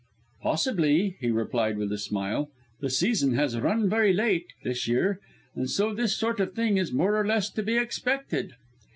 [0.41, 2.49] "Possibly," he replied with a smile.
[2.79, 5.19] "The season has run very late, this year,
[5.55, 8.55] and so this sort of thing is more or less to be expected."